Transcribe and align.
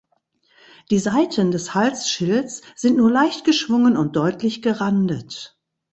Die 0.89 0.97
Seiten 0.97 1.51
des 1.51 1.75
Halsschilds 1.75 2.63
sind 2.75 2.97
nur 2.97 3.11
leicht 3.11 3.43
geschwungen 3.45 3.97
und 3.97 4.15
deutlich 4.15 4.63
gerandet. 4.63 5.59